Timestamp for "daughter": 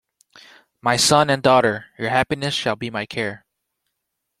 1.43-1.85